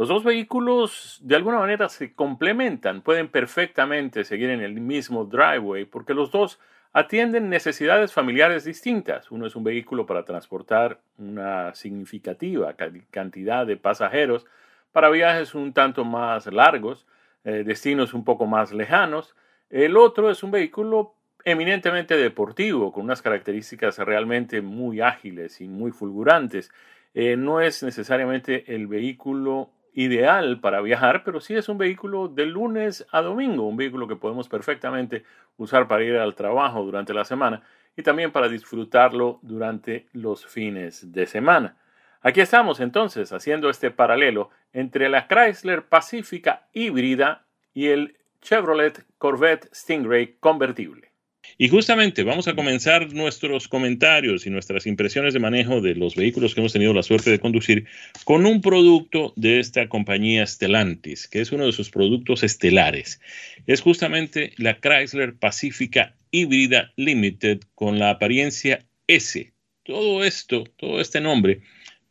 Los 0.00 0.08
dos 0.08 0.24
vehículos 0.24 1.18
de 1.20 1.36
alguna 1.36 1.58
manera 1.58 1.90
se 1.90 2.14
complementan, 2.14 3.02
pueden 3.02 3.28
perfectamente 3.28 4.24
seguir 4.24 4.48
en 4.48 4.62
el 4.62 4.80
mismo 4.80 5.26
driveway 5.26 5.84
porque 5.84 6.14
los 6.14 6.30
dos 6.30 6.58
atienden 6.94 7.50
necesidades 7.50 8.10
familiares 8.10 8.64
distintas. 8.64 9.30
Uno 9.30 9.44
es 9.44 9.54
un 9.56 9.62
vehículo 9.62 10.06
para 10.06 10.24
transportar 10.24 11.00
una 11.18 11.74
significativa 11.74 12.74
cantidad 13.10 13.66
de 13.66 13.76
pasajeros 13.76 14.46
para 14.90 15.10
viajes 15.10 15.54
un 15.54 15.74
tanto 15.74 16.02
más 16.06 16.46
largos, 16.46 17.06
eh, 17.44 17.62
destinos 17.62 18.14
un 18.14 18.24
poco 18.24 18.46
más 18.46 18.72
lejanos. 18.72 19.36
El 19.68 19.98
otro 19.98 20.30
es 20.30 20.42
un 20.42 20.50
vehículo 20.50 21.12
eminentemente 21.44 22.16
deportivo, 22.16 22.90
con 22.90 23.04
unas 23.04 23.20
características 23.20 23.98
realmente 23.98 24.62
muy 24.62 25.02
ágiles 25.02 25.60
y 25.60 25.68
muy 25.68 25.90
fulgurantes. 25.92 26.72
Eh, 27.12 27.36
no 27.36 27.60
es 27.60 27.82
necesariamente 27.82 28.74
el 28.74 28.86
vehículo 28.86 29.68
ideal 29.94 30.60
para 30.60 30.80
viajar, 30.80 31.24
pero 31.24 31.40
sí 31.40 31.54
es 31.54 31.68
un 31.68 31.78
vehículo 31.78 32.28
de 32.28 32.46
lunes 32.46 33.06
a 33.10 33.22
domingo, 33.22 33.66
un 33.66 33.76
vehículo 33.76 34.08
que 34.08 34.16
podemos 34.16 34.48
perfectamente 34.48 35.24
usar 35.56 35.88
para 35.88 36.04
ir 36.04 36.16
al 36.16 36.34
trabajo 36.34 36.82
durante 36.82 37.14
la 37.14 37.24
semana 37.24 37.62
y 37.96 38.02
también 38.02 38.32
para 38.32 38.48
disfrutarlo 38.48 39.38
durante 39.42 40.06
los 40.12 40.46
fines 40.46 41.12
de 41.12 41.26
semana. 41.26 41.76
Aquí 42.22 42.40
estamos 42.40 42.80
entonces 42.80 43.32
haciendo 43.32 43.70
este 43.70 43.90
paralelo 43.90 44.50
entre 44.72 45.08
la 45.08 45.26
Chrysler 45.26 45.86
Pacifica 45.86 46.68
híbrida 46.72 47.46
y 47.72 47.88
el 47.88 48.16
Chevrolet 48.42 49.04
Corvette 49.18 49.68
Stingray 49.74 50.36
convertible. 50.38 51.09
Y 51.58 51.68
justamente 51.68 52.22
vamos 52.22 52.48
a 52.48 52.54
comenzar 52.54 53.12
nuestros 53.12 53.68
comentarios 53.68 54.46
y 54.46 54.50
nuestras 54.50 54.86
impresiones 54.86 55.34
de 55.34 55.40
manejo 55.40 55.80
de 55.80 55.94
los 55.94 56.14
vehículos 56.14 56.54
que 56.54 56.60
hemos 56.60 56.72
tenido 56.72 56.94
la 56.94 57.02
suerte 57.02 57.30
de 57.30 57.38
conducir 57.38 57.86
con 58.24 58.46
un 58.46 58.60
producto 58.60 59.32
de 59.36 59.60
esta 59.60 59.88
compañía 59.88 60.46
Stellantis, 60.46 61.28
que 61.28 61.40
es 61.40 61.52
uno 61.52 61.66
de 61.66 61.72
sus 61.72 61.90
productos 61.90 62.42
estelares. 62.42 63.20
Es 63.66 63.80
justamente 63.80 64.52
la 64.56 64.80
Chrysler 64.80 65.34
Pacifica 65.36 66.16
Híbrida 66.30 66.92
Limited 66.96 67.60
con 67.74 67.98
la 67.98 68.10
apariencia 68.10 68.86
S. 69.06 69.52
Todo 69.82 70.24
esto, 70.24 70.64
todo 70.76 71.00
este 71.00 71.20
nombre, 71.20 71.62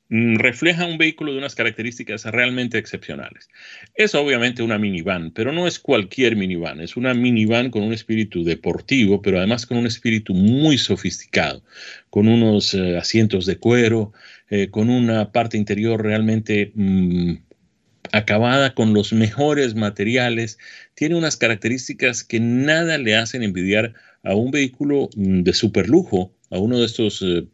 refleja 0.09 0.85
un 0.85 0.97
vehículo 0.97 1.31
de 1.31 1.37
unas 1.37 1.53
características 1.53 2.25
realmente 2.25 2.77
excepcionales. 2.77 3.47
Es 3.93 4.15
obviamente 4.15 4.63
una 4.63 4.79
minivan, 4.79 5.31
pero 5.31 5.51
no 5.51 5.67
es 5.67 5.79
cualquier 5.79 6.35
minivan, 6.35 6.81
es 6.81 6.97
una 6.97 7.13
minivan 7.13 7.69
con 7.69 7.83
un 7.83 7.93
espíritu 7.93 8.43
deportivo, 8.43 9.21
pero 9.21 9.37
además 9.37 9.67
con 9.67 9.77
un 9.77 9.85
espíritu 9.85 10.33
muy 10.33 10.77
sofisticado, 10.77 11.63
con 12.09 12.27
unos 12.27 12.73
eh, 12.73 12.97
asientos 12.97 13.45
de 13.45 13.57
cuero, 13.57 14.11
eh, 14.49 14.69
con 14.69 14.89
una 14.89 15.31
parte 15.31 15.57
interior 15.57 16.03
realmente... 16.03 16.71
Mm, 16.75 17.35
acabada 18.11 18.73
con 18.73 18.95
los 18.95 19.13
mejores 19.13 19.75
materiales, 19.75 20.57
tiene 20.95 21.15
unas 21.15 21.37
características 21.37 22.23
que 22.23 22.39
nada 22.39 22.97
le 22.97 23.15
hacen 23.15 23.43
envidiar 23.43 23.93
a 24.23 24.33
un 24.33 24.49
vehículo 24.49 25.09
mm, 25.15 25.43
de 25.43 25.53
super 25.53 25.87
lujo, 25.87 26.33
a 26.49 26.57
uno 26.57 26.79
de 26.79 26.85
estos 26.85 27.21
eh, 27.21 27.45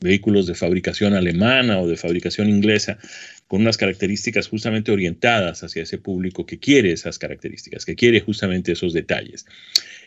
vehículos 0.00 0.46
de 0.46 0.54
fabricación 0.54 1.14
alemana 1.14 1.78
o 1.78 1.86
de 1.86 1.96
fabricación 1.96 2.48
inglesa, 2.48 2.98
con 3.46 3.62
unas 3.62 3.76
características 3.76 4.48
justamente 4.48 4.92
orientadas 4.92 5.62
hacia 5.62 5.82
ese 5.82 5.98
público 5.98 6.46
que 6.46 6.58
quiere 6.58 6.92
esas 6.92 7.18
características, 7.18 7.84
que 7.84 7.96
quiere 7.96 8.20
justamente 8.20 8.72
esos 8.72 8.92
detalles. 8.92 9.44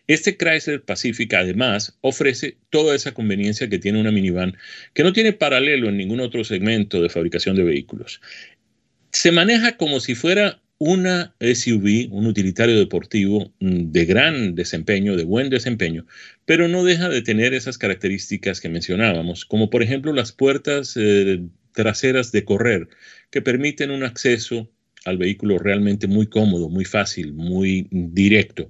Este 0.07 0.35
Chrysler 0.37 0.81
Pacific 0.81 1.33
además 1.33 1.97
ofrece 2.01 2.57
toda 2.69 2.95
esa 2.95 3.13
conveniencia 3.13 3.69
que 3.69 3.79
tiene 3.79 3.99
una 3.99 4.11
minivan, 4.11 4.57
que 4.93 5.03
no 5.03 5.13
tiene 5.13 5.33
paralelo 5.33 5.89
en 5.89 5.97
ningún 5.97 6.21
otro 6.21 6.43
segmento 6.43 7.01
de 7.01 7.09
fabricación 7.09 7.55
de 7.55 7.63
vehículos. 7.63 8.21
Se 9.11 9.31
maneja 9.31 9.77
como 9.77 9.99
si 9.99 10.15
fuera 10.15 10.62
una 10.85 11.33
SUV, 11.39 12.09
un 12.11 12.27
utilitario 12.27 12.77
deportivo 12.77 13.53
mm, 13.61 13.91
de 13.91 14.05
gran 14.05 14.53
desempeño, 14.53 15.15
de 15.15 15.23
buen 15.23 15.49
desempeño, 15.49 16.05
pero 16.45 16.67
no 16.67 16.83
deja 16.83 17.07
de 17.07 17.21
tener 17.21 17.53
esas 17.53 17.77
características 17.77 18.59
que 18.59 18.67
mencionábamos, 18.67 19.45
como 19.45 19.69
por 19.69 19.81
ejemplo 19.81 20.11
las 20.11 20.33
puertas 20.33 20.97
eh, 20.97 21.41
traseras 21.71 22.33
de 22.33 22.43
correr, 22.43 22.89
que 23.31 23.41
permiten 23.41 23.91
un 23.91 24.03
acceso 24.03 24.69
al 25.05 25.17
vehículo 25.17 25.57
realmente 25.57 26.07
muy 26.07 26.27
cómodo, 26.27 26.67
muy 26.67 26.83
fácil, 26.83 27.33
muy 27.33 27.87
directo. 27.89 28.69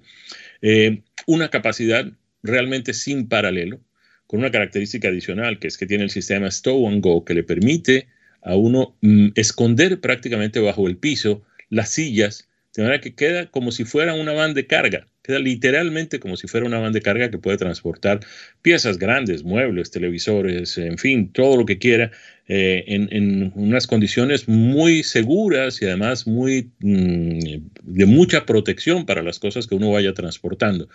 Eh, 0.61 1.01
una 1.25 1.49
capacidad 1.49 2.05
realmente 2.43 2.93
sin 2.93 3.27
paralelo, 3.27 3.79
con 4.27 4.39
una 4.41 4.51
característica 4.51 5.07
adicional, 5.07 5.57
que 5.57 5.67
es 5.67 5.79
que 5.79 5.87
tiene 5.87 6.03
el 6.03 6.11
sistema 6.11 6.51
Stow 6.51 6.87
and 6.87 7.01
Go, 7.01 7.25
que 7.25 7.33
le 7.33 7.43
permite 7.43 8.07
a 8.43 8.55
uno 8.55 8.95
mm, 9.01 9.29
esconder 9.33 9.99
prácticamente 9.99 10.59
bajo 10.59 10.87
el 10.87 10.97
piso 10.97 11.43
las 11.73 11.89
sillas, 11.89 12.47
de 12.75 12.83
manera 12.83 13.01
que 13.01 13.13
queda 13.13 13.51
como 13.51 13.71
si 13.71 13.83
fuera 13.85 14.13
una 14.13 14.31
van 14.31 14.53
de 14.53 14.65
carga. 14.65 15.07
Queda 15.21 15.39
literalmente 15.39 16.19
como 16.19 16.37
si 16.37 16.47
fuera 16.47 16.65
una 16.65 16.79
van 16.79 16.91
de 16.91 17.01
carga 17.01 17.29
que 17.29 17.37
puede 17.37 17.57
transportar 17.57 18.19
piezas 18.61 18.97
grandes, 18.97 19.43
muebles, 19.43 19.91
televisores, 19.91 20.77
en 20.77 20.97
fin, 20.97 21.31
todo 21.31 21.55
lo 21.55 21.65
que 21.65 21.77
quiera, 21.77 22.11
eh, 22.47 22.83
en, 22.87 23.53
unas 23.55 23.87
condiciones 23.87 24.49
muy 24.49 25.03
seguras 25.03 25.81
y 25.81 25.85
además 25.85 26.27
muy 26.27 26.71
mm, 26.79 27.39
de 27.83 28.05
mucha 28.05 28.45
protección 28.45 29.05
para 29.05 29.23
las 29.23 29.39
cosas 29.39 29.67
que 29.67 29.75
uno 29.75 29.91
vaya 29.91 30.13
transportando. 30.13 30.89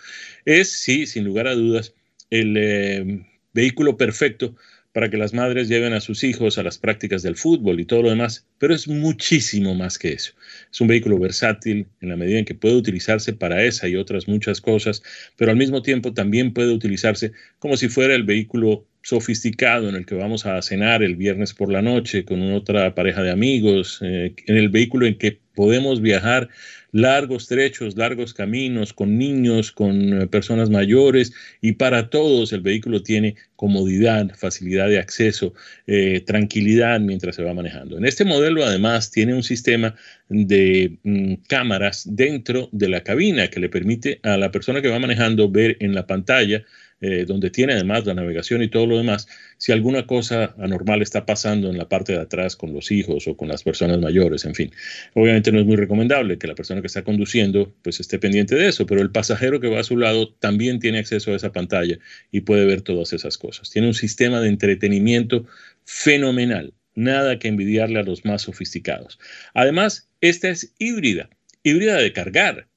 Es, 0.45 0.71
sí, 0.71 1.07
sin 1.07 1.23
lugar 1.23 1.47
a 1.47 1.55
dudas, 1.55 1.95
el 2.29 2.55
eh, 2.57 3.25
vehículo 3.53 3.97
perfecto 3.97 4.55
para 4.99 5.09
que 5.09 5.15
las 5.15 5.33
madres 5.33 5.69
lleven 5.69 5.93
a 5.93 6.01
sus 6.01 6.25
hijos 6.25 6.57
a 6.57 6.63
las 6.63 6.77
prácticas 6.77 7.23
del 7.23 7.37
fútbol 7.37 7.79
y 7.79 7.85
todo 7.85 8.01
lo 8.01 8.09
demás, 8.09 8.45
pero 8.57 8.75
es 8.75 8.85
muchísimo 8.89 9.73
más 9.73 9.97
que 9.97 10.11
eso. 10.11 10.33
Es 10.69 10.81
un 10.81 10.89
vehículo 10.89 11.17
versátil 11.17 11.87
en 12.01 12.09
la 12.09 12.17
medida 12.17 12.37
en 12.37 12.43
que 12.43 12.53
puede 12.53 12.75
utilizarse 12.75 13.31
para 13.31 13.63
esa 13.63 13.87
y 13.87 13.95
otras 13.95 14.27
muchas 14.27 14.59
cosas, 14.59 15.01
pero 15.37 15.51
al 15.51 15.57
mismo 15.57 15.81
tiempo 15.81 16.13
también 16.13 16.53
puede 16.53 16.73
utilizarse 16.73 17.31
como 17.59 17.77
si 17.77 17.87
fuera 17.87 18.13
el 18.13 18.23
vehículo 18.23 18.87
sofisticado 19.01 19.87
en 19.87 19.95
el 19.95 20.05
que 20.05 20.15
vamos 20.15 20.45
a 20.45 20.61
cenar 20.61 21.01
el 21.01 21.15
viernes 21.15 21.53
por 21.53 21.71
la 21.71 21.81
noche 21.81 22.25
con 22.25 22.51
otra 22.51 22.93
pareja 22.93 23.23
de 23.23 23.31
amigos, 23.31 23.99
eh, 24.01 24.33
en 24.47 24.57
el 24.57 24.67
vehículo 24.67 25.05
en 25.05 25.17
que 25.17 25.39
podemos 25.55 26.01
viajar 26.01 26.49
largos 26.91 27.47
trechos, 27.47 27.97
largos 27.97 28.33
caminos, 28.33 28.93
con 28.93 29.17
niños, 29.17 29.71
con 29.71 30.21
eh, 30.21 30.27
personas 30.27 30.69
mayores 30.69 31.33
y 31.61 31.73
para 31.73 32.09
todos 32.09 32.53
el 32.53 32.61
vehículo 32.61 33.03
tiene 33.03 33.35
comodidad, 33.55 34.29
facilidad 34.35 34.87
de 34.87 34.99
acceso, 34.99 35.53
eh, 35.87 36.21
tranquilidad 36.25 36.99
mientras 36.99 37.35
se 37.35 37.43
va 37.43 37.53
manejando. 37.53 37.97
En 37.97 38.05
este 38.05 38.25
modelo 38.25 38.65
además 38.65 39.11
tiene 39.11 39.33
un 39.33 39.43
sistema 39.43 39.95
de 40.29 40.97
mm, 41.03 41.33
cámaras 41.47 42.03
dentro 42.15 42.69
de 42.71 42.89
la 42.89 43.03
cabina 43.03 43.49
que 43.49 43.59
le 43.59 43.69
permite 43.69 44.19
a 44.23 44.37
la 44.37 44.51
persona 44.51 44.81
que 44.81 44.87
va 44.87 44.99
manejando 44.99 45.49
ver 45.49 45.77
en 45.79 45.93
la 45.93 46.07
pantalla 46.07 46.63
eh, 47.01 47.23
donde 47.25 47.49
tiene 47.49 47.73
además 47.73 48.05
la 48.05 48.13
navegación 48.13 48.61
y 48.61 48.67
todo 48.67 48.85
lo 48.85 48.97
demás, 48.97 49.25
si 49.57 49.71
alguna 49.71 50.05
cosa 50.05 50.53
anormal 50.59 51.01
está 51.01 51.25
pasando 51.25 51.69
en 51.69 51.77
la 51.77 51.87
parte 51.87 52.11
de 52.11 52.19
atrás 52.19 52.57
con 52.57 52.73
los 52.73 52.91
hijos 52.91 53.25
o 53.29 53.37
con 53.37 53.47
las 53.47 53.63
personas 53.63 53.99
mayores, 53.99 54.43
en 54.43 54.53
fin. 54.53 54.71
Obviamente 55.13 55.53
no 55.53 55.61
es 55.61 55.65
muy 55.65 55.77
recomendable 55.77 56.37
que 56.37 56.47
la 56.47 56.55
persona 56.55 56.78
que 56.81 56.87
está 56.87 57.03
conduciendo 57.03 57.75
pues 57.81 57.99
esté 57.99 58.19
pendiente 58.19 58.55
de 58.55 58.67
eso, 58.67 58.85
pero 58.85 59.01
el 59.01 59.11
pasajero 59.11 59.59
que 59.59 59.67
va 59.67 59.79
a 59.79 59.83
su 59.83 59.97
lado 59.97 60.33
también 60.33 60.79
tiene 60.79 60.99
acceso 60.99 61.31
a 61.31 61.35
esa 61.35 61.51
pantalla 61.51 61.97
y 62.31 62.41
puede 62.41 62.65
ver 62.65 62.81
todas 62.81 63.13
esas 63.13 63.37
cosas. 63.37 63.69
Tiene 63.69 63.87
un 63.87 63.93
sistema 63.93 64.41
de 64.41 64.49
entretenimiento 64.49 65.45
fenomenal, 65.85 66.73
nada 66.95 67.39
que 67.39 67.47
envidiarle 67.47 67.99
a 67.99 68.03
los 68.03 68.25
más 68.25 68.43
sofisticados. 68.43 69.19
Además, 69.53 70.09
esta 70.21 70.49
es 70.49 70.73
híbrida, 70.79 71.29
híbrida 71.63 71.97
de 71.97 72.13
cargar 72.13 72.67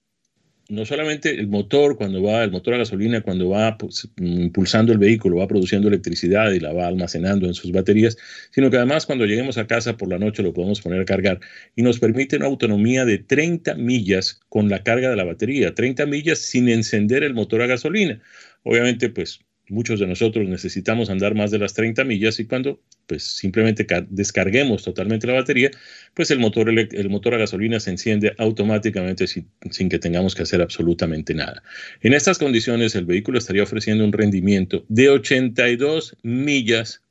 no 0.72 0.86
solamente 0.86 1.28
el 1.30 1.48
motor, 1.48 1.98
cuando 1.98 2.22
va, 2.22 2.42
el 2.42 2.50
motor 2.50 2.72
a 2.72 2.78
gasolina, 2.78 3.20
cuando 3.20 3.50
va 3.50 3.76
pues, 3.76 4.08
impulsando 4.16 4.90
el 4.90 4.98
vehículo, 4.98 5.36
va 5.36 5.46
produciendo 5.46 5.88
electricidad 5.88 6.50
y 6.52 6.60
la 6.60 6.72
va 6.72 6.86
almacenando 6.86 7.46
en 7.46 7.52
sus 7.52 7.72
baterías, 7.72 8.16
sino 8.52 8.70
que 8.70 8.78
además 8.78 9.04
cuando 9.04 9.26
lleguemos 9.26 9.58
a 9.58 9.66
casa 9.66 9.98
por 9.98 10.08
la 10.08 10.18
noche 10.18 10.42
lo 10.42 10.54
podemos 10.54 10.80
poner 10.80 11.02
a 11.02 11.04
cargar 11.04 11.40
y 11.76 11.82
nos 11.82 11.98
permite 11.98 12.36
una 12.36 12.46
autonomía 12.46 13.04
de 13.04 13.18
30 13.18 13.74
millas 13.74 14.40
con 14.48 14.70
la 14.70 14.82
carga 14.82 15.10
de 15.10 15.16
la 15.16 15.24
batería, 15.24 15.74
30 15.74 16.06
millas 16.06 16.38
sin 16.38 16.70
encender 16.70 17.22
el 17.22 17.34
motor 17.34 17.60
a 17.60 17.66
gasolina. 17.66 18.22
Obviamente, 18.62 19.10
pues 19.10 19.40
muchos 19.68 20.00
de 20.00 20.06
nosotros 20.06 20.48
necesitamos 20.48 21.10
andar 21.10 21.34
más 21.34 21.50
de 21.50 21.58
las 21.58 21.74
30 21.74 22.04
millas 22.04 22.38
y 22.40 22.46
cuando 22.46 22.80
pues 23.06 23.22
simplemente 23.24 23.86
descarguemos 24.08 24.84
totalmente 24.84 25.26
la 25.26 25.34
batería, 25.34 25.70
pues 26.14 26.30
el 26.30 26.38
motor, 26.38 26.68
el 26.70 27.10
motor 27.10 27.34
a 27.34 27.38
gasolina 27.38 27.80
se 27.80 27.90
enciende 27.90 28.34
automáticamente 28.38 29.26
sin, 29.26 29.48
sin, 29.70 29.88
que 29.88 29.98
tengamos 29.98 30.34
que 30.34 30.42
hacer 30.42 30.62
absolutamente 30.62 31.34
nada. 31.34 31.62
En 32.00 32.14
estas 32.14 32.38
condiciones 32.38 32.94
el 32.94 33.04
vehículo 33.04 33.38
estaría 33.38 33.62
ofreciendo 33.62 34.04
un 34.04 34.12
rendimiento 34.12 34.84
de 34.88 35.10
82 35.10 36.16
millas 36.22 37.02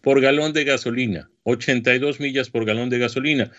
por 0.00 0.20
galón 0.20 0.52
de 0.52 0.64
gasolina, 0.64 1.30
82 1.42 2.20
millas 2.20 2.50
por 2.50 2.64
galón 2.64 2.90
de 2.90 2.98
gasolina. 2.98 3.50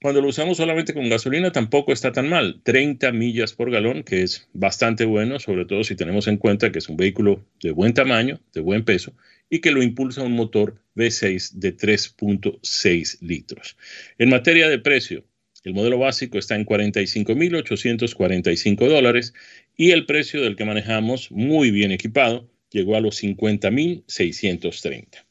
Cuando 0.00 0.20
lo 0.20 0.28
usamos 0.28 0.58
solamente 0.58 0.94
con 0.94 1.08
gasolina 1.08 1.50
tampoco 1.50 1.92
está 1.92 2.12
tan 2.12 2.28
mal, 2.28 2.60
30 2.62 3.10
millas 3.10 3.52
por 3.52 3.72
galón, 3.72 4.04
que 4.04 4.22
es 4.22 4.48
bastante 4.52 5.04
bueno, 5.04 5.40
sobre 5.40 5.64
todo 5.64 5.82
si 5.82 5.96
tenemos 5.96 6.28
en 6.28 6.36
cuenta 6.36 6.70
que 6.70 6.78
es 6.78 6.88
un 6.88 6.96
vehículo 6.96 7.44
de 7.60 7.72
buen 7.72 7.94
tamaño, 7.94 8.38
de 8.54 8.60
buen 8.60 8.84
peso, 8.84 9.12
y 9.50 9.58
que 9.58 9.72
lo 9.72 9.82
impulsa 9.82 10.22
un 10.22 10.34
motor 10.34 10.80
V6 10.94 11.54
de 11.54 11.76
3.6 11.76 13.18
litros. 13.22 13.76
En 14.18 14.28
materia 14.28 14.68
de 14.68 14.78
precio, 14.78 15.24
el 15.64 15.74
modelo 15.74 15.98
básico 15.98 16.38
está 16.38 16.54
en 16.54 16.64
45.845 16.64 18.88
dólares 18.88 19.34
y 19.76 19.90
el 19.90 20.06
precio 20.06 20.42
del 20.42 20.54
que 20.54 20.64
manejamos, 20.64 21.32
muy 21.32 21.72
bien 21.72 21.90
equipado, 21.90 22.48
llegó 22.70 22.94
a 22.94 23.00
los 23.00 23.20
50.630. 23.20 25.24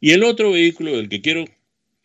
Y 0.00 0.12
el 0.12 0.24
otro 0.24 0.52
vehículo 0.52 0.96
del 0.96 1.10
que 1.10 1.20
quiero 1.20 1.44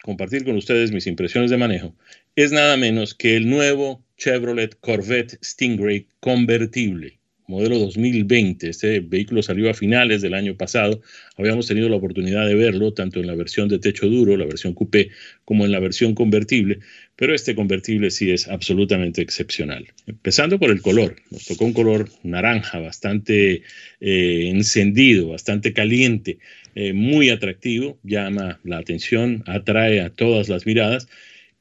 compartir 0.06 0.46
con 0.46 0.56
ustedes 0.56 0.92
mis 0.92 1.08
impresiones 1.08 1.50
de 1.50 1.58
manejo 1.58 1.96
es 2.36 2.52
nada 2.52 2.78
menos 2.78 3.16
que 3.16 3.36
el 3.36 3.50
nuevo 3.50 4.06
Chevrolet 4.18 4.78
Corvette 4.80 5.40
Stingray 5.44 6.06
convertible, 6.20 7.18
modelo 7.48 7.80
2020. 7.80 8.70
Este 8.70 9.00
vehículo 9.00 9.42
salió 9.42 9.68
a 9.68 9.74
finales 9.74 10.22
del 10.22 10.36
año 10.36 10.56
pasado. 10.56 11.02
Habíamos 11.38 11.68
tenido 11.68 11.90
la 11.90 11.96
oportunidad 11.96 12.46
de 12.46 12.54
verlo 12.54 12.94
tanto 12.94 13.20
en 13.20 13.26
la 13.26 13.34
versión 13.34 13.68
de 13.68 13.80
techo 13.80 14.08
duro, 14.08 14.38
la 14.38 14.46
versión 14.46 14.76
coupé, 14.76 15.10
como 15.44 15.66
en 15.66 15.72
la 15.72 15.80
versión 15.80 16.14
convertible, 16.14 16.82
pero 17.16 17.34
este 17.34 17.56
convertible 17.56 18.12
sí 18.12 18.30
es 18.30 18.48
absolutamente 18.48 19.24
excepcional. 19.24 19.88
Empezando 20.06 20.60
por 20.60 20.70
el 20.70 20.84
color. 20.84 21.16
Nos 21.32 21.46
tocó 21.46 21.66
un 21.66 21.74
color 21.74 22.10
naranja 22.22 22.78
bastante 22.80 23.64
eh, 24.02 24.50
encendido, 24.52 25.30
bastante 25.30 25.74
caliente. 25.74 26.38
Eh, 26.76 26.92
muy 26.92 27.30
atractivo, 27.30 27.98
llama 28.04 28.60
la 28.66 28.78
atención, 28.78 29.44
atrae 29.48 30.02
a 30.02 30.10
todas 30.10 30.50
las 30.50 30.66
miradas, 30.66 31.08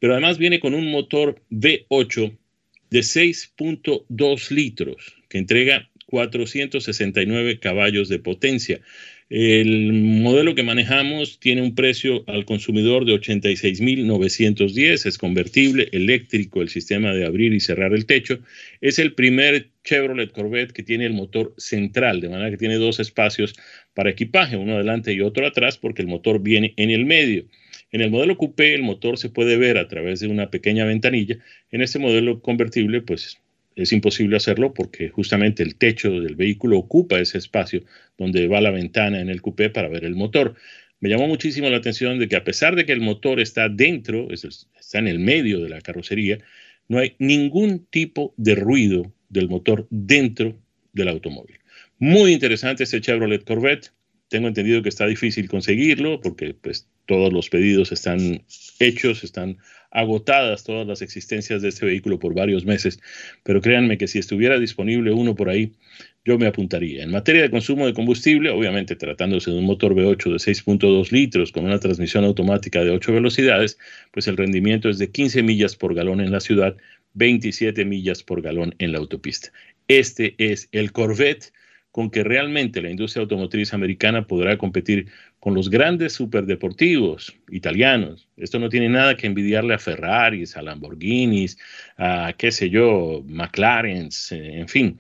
pero 0.01 0.13
además 0.13 0.39
viene 0.39 0.59
con 0.59 0.75
un 0.75 0.91
motor 0.91 1.41
V8 1.51 2.37
de 2.91 3.01
6.2 3.01 4.51
litros 4.51 5.15
que 5.29 5.39
entrega 5.39 5.89
469 6.07 7.61
caballos 7.61 8.09
de 8.09 8.19
potencia. 8.19 8.81
El 9.31 9.93
modelo 9.93 10.55
que 10.55 10.63
manejamos 10.63 11.41
tiene 11.41 11.63
un 11.63 11.75
precio 11.75 12.25
al 12.27 12.45
consumidor 12.45 13.07
de 13.07 13.15
86.910, 13.15 15.07
es 15.07 15.19
convertible, 15.19 15.89
eléctrico, 15.93 16.61
el 16.61 16.69
sistema 16.69 17.15
de 17.15 17.25
abrir 17.25 17.55
y 17.55 17.61
cerrar 17.61 17.95
el 17.95 18.05
techo. 18.05 18.41
Es 18.83 18.99
el 18.99 19.15
primer 19.15 19.71
Chevrolet 19.83 20.31
Corvette 20.31 20.73
que 20.73 20.83
tiene 20.83 21.07
el 21.07 21.15
motor 21.15 21.55
central, 21.57 22.21
de 22.21 22.29
manera 22.29 22.51
que 22.51 22.59
tiene 22.59 22.77
dos 22.77 23.01
espacios 23.01 23.55
para 23.95 24.11
equipaje, 24.11 24.57
uno 24.57 24.75
adelante 24.75 25.15
y 25.15 25.23
otro 25.23 25.47
atrás, 25.47 25.79
porque 25.79 26.03
el 26.03 26.09
motor 26.09 26.43
viene 26.43 26.75
en 26.77 26.91
el 26.91 27.07
medio. 27.07 27.47
En 27.93 28.03
el 28.03 28.11
modelo 28.11 28.37
coupé 28.37 28.75
el 28.75 28.83
motor 28.83 29.17
se 29.19 29.31
puede 29.31 29.57
ver 29.57 29.79
a 29.79 29.89
través 29.89 30.21
de 30.21 30.27
una 30.27 30.51
pequeña 30.51 30.85
ventanilla. 30.85 31.39
En 31.71 31.81
este 31.81 31.99
modelo 31.99 32.43
convertible, 32.43 33.01
pues 33.01 33.41
es 33.77 33.93
imposible 33.93 34.37
hacerlo 34.37 34.73
porque 34.73 35.09
justamente 35.09 35.63
el 35.63 35.77
techo 35.77 36.11
del 36.21 36.37
vehículo 36.37 36.79
ocupa 36.79 37.19
ese 37.19 37.39
espacio 37.39 37.83
donde 38.17 38.47
va 38.47 38.61
la 38.61 38.71
ventana 38.71 39.21
en 39.21 39.29
el 39.29 39.43
coupé 39.43 39.71
para 39.71 39.89
ver 39.89 40.05
el 40.05 40.15
motor. 40.15 40.55
Me 41.01 41.09
llamó 41.09 41.27
muchísimo 41.27 41.69
la 41.69 41.79
atención 41.79 42.19
de 42.19 42.29
que 42.29 42.37
a 42.37 42.45
pesar 42.45 42.77
de 42.77 42.87
que 42.87 42.93
el 42.93 43.01
motor 43.01 43.41
está 43.41 43.69
dentro, 43.69 44.29
está 44.31 44.99
en 44.99 45.09
el 45.09 45.19
medio 45.19 45.61
de 45.61 45.69
la 45.69 45.81
carrocería, 45.81 46.39
no 46.89 46.99
hay 46.99 47.17
ningún 47.19 47.87
tipo 47.87 48.35
de 48.37 48.55
ruido 48.55 49.13
del 49.29 49.49
motor 49.49 49.87
dentro 49.91 50.59
del 50.93 51.09
automóvil. 51.09 51.59
Muy 51.99 52.33
interesante 52.33 52.85
este 52.85 53.01
Chevrolet 53.01 53.45
Corvette. 53.45 53.93
Tengo 54.29 54.49
entendido 54.49 54.83
que 54.83 54.89
está 54.89 55.07
difícil 55.07 55.49
conseguirlo 55.49 56.21
porque 56.21 56.55
pues, 56.55 56.89
todos 57.07 57.33
los 57.33 57.51
pedidos 57.51 57.93
están 57.93 58.45
hechos, 58.79 59.25
están 59.25 59.59
agotadas 59.95 60.65
todas 60.65 60.87
las 60.87 61.01
existencias 61.01 61.63
de 61.63 61.69
este 61.69 61.87
vehículo 61.87 62.19
por 62.19 62.35
varios 62.35 62.67
meses, 62.67 63.01
pero 63.43 63.63
créanme 63.63 63.97
que 63.97 64.09
si 64.09 64.19
estuviera 64.19 64.59
disponible 64.59 65.13
uno 65.13 65.35
por 65.35 65.49
ahí, 65.49 65.73
yo 66.25 66.39
me 66.39 66.47
apuntaría. 66.47 67.03
En 67.03 67.11
materia 67.11 67.43
de 67.43 67.51
consumo 67.51 67.87
de 67.87 67.95
combustible, 67.95 68.51
obviamente 68.51 68.97
tratándose 68.97 69.51
de 69.51 69.59
un 69.59 69.65
motor 69.65 69.95
V8 69.95 70.33
de 70.33 70.37
6.2 70.37 71.11
litros 71.13 71.53
con 71.53 71.65
una 71.65 71.79
transmisión 71.79 72.25
automática 72.25 72.83
de 72.83 72.91
8 72.91 73.13
velocidades, 73.13 73.79
pues 74.11 74.27
el 74.27 74.37
rendimiento 74.37 74.89
es 74.89 74.99
de 74.99 75.11
15 75.11 75.43
millas 75.43 75.77
por 75.77 75.95
galón 75.95 76.21
en 76.21 76.33
la 76.33 76.41
ciudad, 76.41 76.77
27 77.15 77.85
millas 77.85 78.23
por 78.23 78.43
galón 78.43 78.75
en 78.79 78.93
la 78.93 78.99
autopista. 78.99 79.53
Este 79.87 80.35
es 80.39 80.69
el 80.73 80.93
Corvette 80.93 81.53
con 81.95 82.11
que 82.11 82.25
realmente 82.25 82.83
la 82.83 82.91
industria 82.91 83.23
automotriz 83.23 83.73
americana 83.73 84.27
podrá 84.27 84.59
competir 84.59 85.07
con 85.39 85.55
los 85.55 85.71
grandes 85.71 86.13
superdeportivos 86.13 87.37
italianos. 87.51 88.27
Esto 88.37 88.59
no 88.59 88.69
tiene 88.69 88.89
nada 88.89 89.17
que 89.17 89.29
envidiarle 89.29 89.75
a 89.75 89.79
Ferraris, 89.79 90.57
a 90.57 90.63
Lamborghinis, 90.63 91.57
a 91.97 92.35
qué 92.37 92.51
sé 92.51 92.69
yo, 92.69 93.23
McLaren, 93.29 94.09
eh, 94.33 94.59
en 94.59 94.67
fin. 94.67 94.99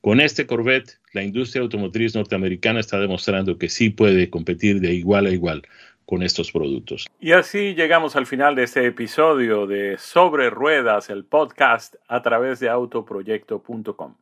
Con 0.00 0.20
este 0.20 0.44
Corvette, 0.44 0.98
la 1.12 1.22
industria 1.22 1.62
automotriz 1.62 2.16
norteamericana 2.16 2.80
está 2.80 2.98
demostrando 2.98 3.56
que 3.56 3.68
sí 3.68 3.90
puede 3.90 4.28
competir 4.28 4.80
de 4.80 4.92
igual 4.92 5.26
a 5.26 5.30
igual 5.30 5.62
con 6.04 6.24
estos 6.24 6.50
productos. 6.50 7.06
Y 7.20 7.30
así 7.30 7.76
llegamos 7.76 8.16
al 8.16 8.26
final 8.26 8.56
de 8.56 8.64
este 8.64 8.84
episodio 8.84 9.68
de 9.68 9.98
Sobre 9.98 10.50
Ruedas, 10.50 11.10
el 11.10 11.24
podcast 11.24 11.94
a 12.08 12.22
través 12.22 12.58
de 12.58 12.70
autoproyecto.com. 12.70 14.16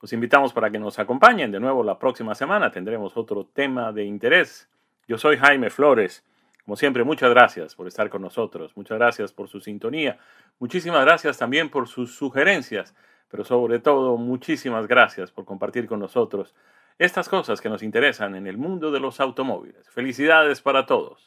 Los 0.00 0.12
invitamos 0.12 0.52
para 0.52 0.70
que 0.70 0.78
nos 0.78 0.98
acompañen 0.98 1.50
de 1.50 1.58
nuevo 1.58 1.82
la 1.82 1.98
próxima 1.98 2.34
semana. 2.34 2.70
Tendremos 2.70 3.16
otro 3.16 3.44
tema 3.44 3.92
de 3.92 4.04
interés. 4.04 4.68
Yo 5.08 5.18
soy 5.18 5.36
Jaime 5.36 5.70
Flores. 5.70 6.24
Como 6.64 6.76
siempre, 6.76 7.02
muchas 7.02 7.30
gracias 7.30 7.74
por 7.74 7.88
estar 7.88 8.08
con 8.08 8.22
nosotros. 8.22 8.76
Muchas 8.76 8.98
gracias 8.98 9.32
por 9.32 9.48
su 9.48 9.60
sintonía. 9.60 10.18
Muchísimas 10.60 11.04
gracias 11.04 11.38
también 11.38 11.68
por 11.68 11.88
sus 11.88 12.14
sugerencias. 12.14 12.94
Pero 13.28 13.42
sobre 13.42 13.80
todo, 13.80 14.16
muchísimas 14.16 14.86
gracias 14.86 15.32
por 15.32 15.44
compartir 15.44 15.88
con 15.88 15.98
nosotros 15.98 16.54
estas 16.98 17.28
cosas 17.28 17.60
que 17.60 17.68
nos 17.68 17.82
interesan 17.82 18.36
en 18.36 18.46
el 18.46 18.56
mundo 18.56 18.92
de 18.92 19.00
los 19.00 19.18
automóviles. 19.18 19.88
Felicidades 19.88 20.60
para 20.60 20.86
todos. 20.86 21.26